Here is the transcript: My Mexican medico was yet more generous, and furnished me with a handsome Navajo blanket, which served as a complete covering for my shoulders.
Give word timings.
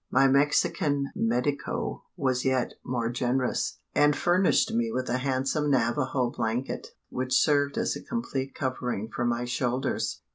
My 0.09 0.27
Mexican 0.27 1.11
medico 1.15 2.05
was 2.17 2.43
yet 2.43 2.73
more 2.83 3.07
generous, 3.11 3.77
and 3.93 4.15
furnished 4.15 4.73
me 4.73 4.91
with 4.91 5.07
a 5.09 5.19
handsome 5.19 5.69
Navajo 5.69 6.31
blanket, 6.31 6.87
which 7.09 7.37
served 7.39 7.77
as 7.77 7.95
a 7.95 8.01
complete 8.01 8.55
covering 8.55 9.09
for 9.15 9.25
my 9.25 9.45
shoulders. 9.45 10.21